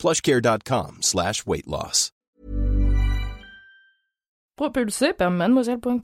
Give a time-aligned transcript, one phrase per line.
[0.00, 2.10] plushcare.com slash weight loss.
[4.56, 6.00] Propulsé par mademoiselle.com.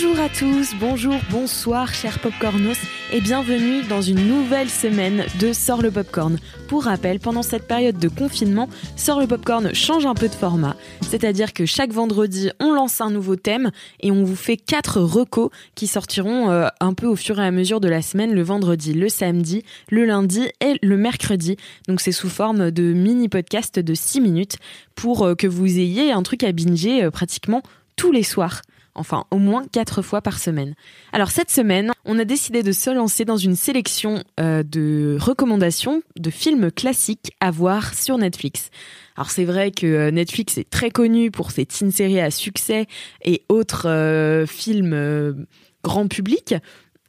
[0.00, 2.78] Bonjour à tous, bonjour, bonsoir chers popcornos
[3.12, 6.38] et bienvenue dans une nouvelle semaine de Sort le Popcorn.
[6.68, 10.76] Pour rappel, pendant cette période de confinement, Sort le Popcorn change un peu de format,
[11.02, 15.50] c'est-à-dire que chaque vendredi on lance un nouveau thème et on vous fait quatre recos
[15.74, 18.92] qui sortiront euh, un peu au fur et à mesure de la semaine, le vendredi,
[18.92, 21.56] le samedi, le lundi et le mercredi.
[21.88, 24.58] Donc c'est sous forme de mini-podcast de 6 minutes
[24.94, 27.64] pour euh, que vous ayez un truc à binger euh, pratiquement
[27.96, 28.62] tous les soirs
[28.98, 30.74] enfin au moins quatre fois par semaine.
[31.12, 36.02] Alors cette semaine, on a décidé de se lancer dans une sélection euh, de recommandations
[36.16, 38.70] de films classiques à voir sur Netflix.
[39.16, 42.86] Alors c'est vrai que euh, Netflix est très connu pour ses teen séries à succès
[43.24, 45.46] et autres euh, films
[45.82, 46.54] grand public,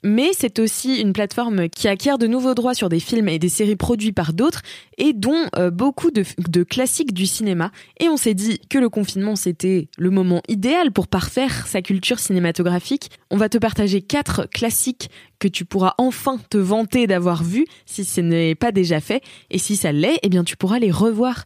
[0.03, 3.49] mais c'est aussi une plateforme qui acquiert de nouveaux droits sur des films et des
[3.49, 4.61] séries produits par d'autres
[4.97, 7.71] et dont euh, beaucoup de, classiques du cinéma.
[7.99, 12.19] Et on s'est dit que le confinement c'était le moment idéal pour parfaire sa culture
[12.19, 13.09] cinématographique.
[13.29, 18.03] On va te partager quatre classiques que tu pourras enfin te vanter d'avoir vus si
[18.03, 19.21] ce n'est pas déjà fait.
[19.49, 21.45] Et si ça l'est, eh bien tu pourras les revoir.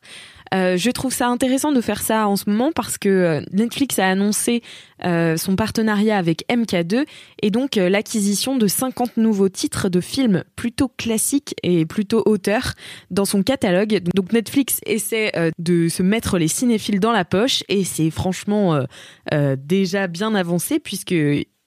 [0.54, 3.98] Euh, je trouve ça intéressant de faire ça en ce moment parce que euh, Netflix
[3.98, 4.62] a annoncé
[5.04, 7.06] euh, son partenariat avec MK2
[7.42, 12.74] et donc l'acquisition de 50 nouveaux titres de films plutôt classiques et plutôt auteurs
[13.10, 14.02] dans son catalogue.
[14.14, 18.80] Donc Netflix essaie de se mettre les cinéphiles dans la poche et c'est franchement
[19.58, 21.16] déjà bien avancé puisque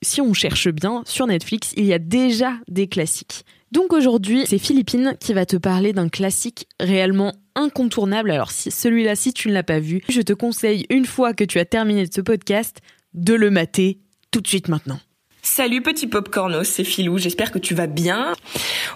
[0.02, 3.44] si on cherche bien sur Netflix, il y a déjà des classiques.
[3.72, 8.30] Donc aujourd'hui, c'est Philippine qui va te parler d'un classique réellement incontournable.
[8.30, 11.42] Alors si celui-là, si tu ne l'as pas vu, je te conseille une fois que
[11.42, 12.78] tu as terminé ce podcast
[13.14, 13.98] de le mater
[14.30, 15.00] tout de suite maintenant.
[15.42, 18.32] Salut petit popcornos, c'est Philou, j'espère que tu vas bien.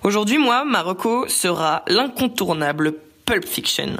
[0.02, 2.94] Aujourd'hui, moi, ma reco sera l'incontournable
[3.24, 3.96] Pulp Fiction.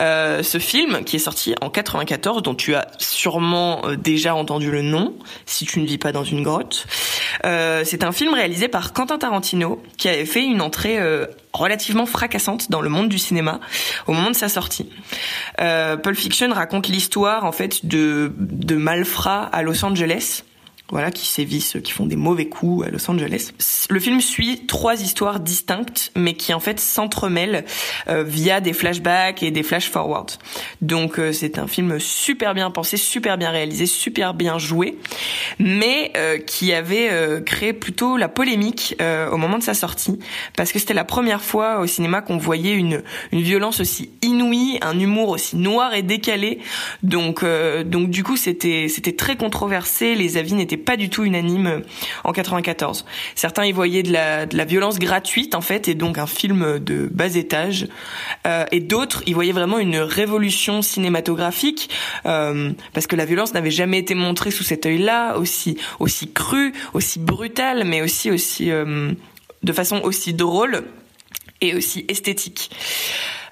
[0.00, 4.72] Euh, ce film qui est sorti en 94, dont tu as sûrement euh, déjà entendu
[4.72, 5.14] le nom,
[5.46, 6.86] si tu ne vis pas dans une grotte.
[7.44, 10.98] Euh, c'est un film réalisé par Quentin Tarantino, qui avait fait une entrée
[11.52, 13.60] relativement fracassante dans le monde du cinéma
[14.06, 14.90] au moment de sa sortie.
[15.58, 20.42] Pulp Fiction raconte l'histoire en fait de, de malfrats à Los Angeles
[20.90, 23.50] voilà, qui sévissent, qui font des mauvais coups à Los Angeles.
[23.90, 27.64] Le film suit trois histoires distinctes, mais qui en fait s'entremêlent
[28.08, 30.38] euh, via des flashbacks et des flash forwards.
[30.82, 34.96] Donc euh, c'est un film super bien pensé, super bien réalisé, super bien joué,
[35.58, 37.10] mais euh, qui avait
[37.44, 38.96] créé plutôt la polémique
[39.32, 40.18] au moment de sa sortie,
[40.56, 44.78] parce que c'était la première fois au cinéma qu'on voyait une, une violence aussi inouïe,
[44.82, 46.58] un humour aussi noir et décalé.
[47.02, 47.44] Donc
[47.84, 51.82] donc du coup c'était c'était très controversé, les avis n'étaient pas du tout unanime
[52.24, 53.04] en 94.
[53.34, 57.34] Certains y voyaient de la, violence gratuite en fait et donc un film de bas
[57.34, 57.86] étage
[58.46, 61.88] euh, et d'autres y voyaient vraiment une révolution cinématographique
[62.26, 66.72] euh, parce que la violence n'avait jamais été montrée sous cet œil-là aussi aussi cru,
[66.94, 69.12] aussi brutal mais aussi aussi euh,
[69.62, 70.84] de façon aussi drôle
[71.60, 72.70] et aussi esthétique.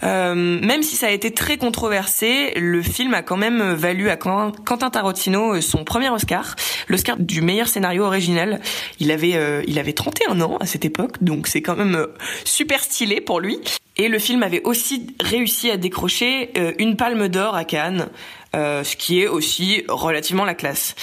[0.05, 4.17] Euh, même si ça a été très controversé, le film a quand même valu à
[4.17, 6.57] Quentin Tarantino son premier Oscar,
[6.89, 8.61] l'Oscar du meilleur scénario original.
[9.01, 12.07] Il avait euh, il avait 31 ans à cette époque, donc c'est quand même euh,
[12.45, 13.61] super stylé pour lui.
[13.97, 16.51] Et le film avait aussi réussi à décrocher
[16.81, 18.09] une palme d'or à Cannes,
[18.53, 20.97] ce qui est aussi relativement la classe.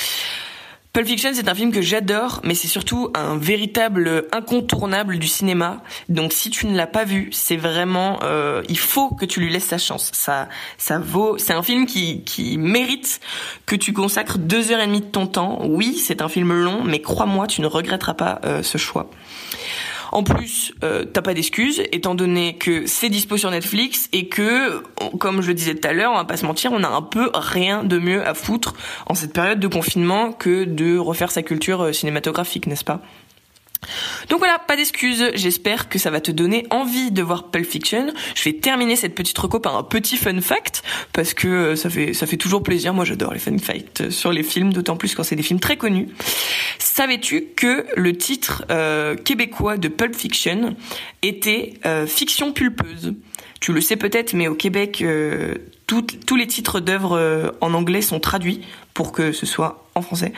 [0.94, 5.82] Pulp Fiction, c'est un film que j'adore, mais c'est surtout un véritable incontournable du cinéma.
[6.10, 9.50] Donc, si tu ne l'as pas vu, c'est vraiment, euh, il faut que tu lui
[9.50, 10.12] laisses sa chance.
[10.14, 11.38] Ça, ça vaut.
[11.38, 13.22] C'est un film qui qui mérite
[13.66, 15.62] que tu consacres deux heures et demie de ton temps.
[15.66, 19.10] Oui, c'est un film long, mais crois-moi, tu ne regretteras pas euh, ce choix.
[20.12, 24.84] En plus, euh, t'as pas d'excuses, étant donné que c'est dispo sur Netflix et que,
[25.18, 27.02] comme je le disais tout à l'heure, on va pas se mentir, on a un
[27.02, 28.74] peu rien de mieux à foutre
[29.08, 33.02] en cette période de confinement que de refaire sa culture euh, cinématographique, n'est-ce pas?
[34.30, 35.32] Donc voilà, pas d'excuses.
[35.34, 38.08] J'espère que ça va te donner envie de voir Pulp Fiction.
[38.36, 40.84] Je vais terminer cette petite reco par un petit fun fact
[41.14, 42.94] parce que euh, ça fait toujours plaisir.
[42.94, 45.78] Moi, j'adore les fun facts sur les films, d'autant plus quand c'est des films très
[45.78, 46.08] connus
[46.80, 50.76] Savais-tu que le titre euh, québécois de Pulp Fiction
[51.22, 53.14] était euh, fiction pulpeuse?
[53.60, 55.56] Tu le sais peut-être, mais au Québec, euh,
[55.88, 58.62] tous les titres d'œuvres en anglais sont traduits
[59.02, 60.32] pour que ce soit en français.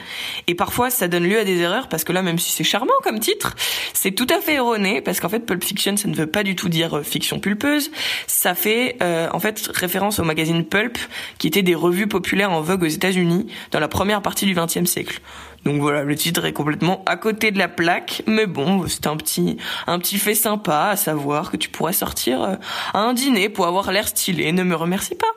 [0.46, 2.94] Et parfois, ça donne lieu à des erreurs parce que là, même si c'est charmant
[3.02, 3.54] comme titre,
[3.92, 6.56] c'est tout à fait erroné parce qu'en fait, Pulp Fiction, ça ne veut pas du
[6.56, 7.90] tout dire fiction pulpeuse.
[8.26, 10.96] Ça fait en fait référence au magazine Pulp,
[11.36, 14.86] qui était des revues populaires en vogue aux États-Unis dans la première partie du XXe
[14.86, 15.20] siècle.
[15.64, 19.16] Donc voilà, le titre est complètement à côté de la plaque, mais bon, c'est un
[19.16, 22.54] petit, un petit fait sympa à savoir que tu pourrais sortir euh,
[22.92, 24.52] à un dîner pour avoir l'air stylé.
[24.52, 25.33] Ne me remercie pas.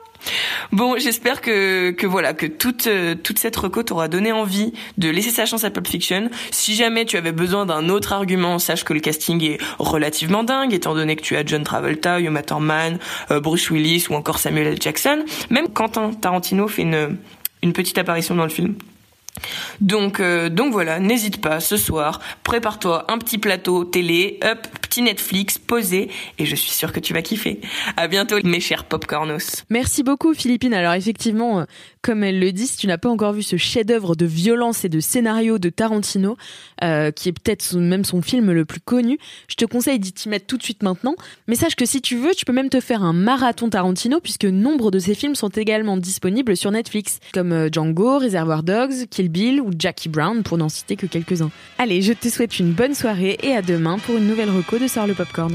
[0.72, 5.08] Bon, j'espère que, que voilà, que toute, euh, toute cette reco t'aura donné envie de
[5.08, 6.30] laisser sa chance à Pulp Fiction.
[6.50, 10.74] Si jamais tu avais besoin d'un autre argument, sache que le casting est relativement dingue,
[10.74, 12.98] étant donné que tu as John Travolta, Uma Thurman,
[13.30, 14.76] euh, Bruce Willis ou encore Samuel L.
[14.80, 15.24] Jackson.
[15.50, 18.74] Même Quentin Tarantino fait une, petite apparition dans le film.
[19.80, 25.02] Donc, euh, donc voilà, n'hésite pas, ce soir, prépare-toi un petit plateau télé, hop, petit
[25.02, 27.60] Netflix, posé, et je suis sûre que tu vas kiffer.
[27.96, 29.64] À bientôt, mes chers popcornos.
[29.70, 30.74] Merci beaucoup, Philippine.
[30.74, 31.64] Alors effectivement, euh,
[32.02, 34.88] comme elle le dit, si tu n'as pas encore vu ce chef-d'œuvre de violence et
[34.88, 36.36] de scénario de Tarantino,
[36.82, 39.18] euh, qui est peut-être même son film le plus connu,
[39.48, 41.14] je te conseille d'y mettre tout de suite maintenant.
[41.46, 44.44] Mais sache que si tu veux, tu peux même te faire un marathon Tarantino, puisque
[44.44, 49.60] nombre de ses films sont également disponibles sur Netflix, comme Django, Reservoir Dogs, Kill Bill
[49.60, 51.50] ou Jackie Brown pour n'en citer que quelques-uns.
[51.78, 54.86] Allez, je te souhaite une bonne soirée et à demain pour une nouvelle reco de
[54.86, 55.54] Sort le Popcorn.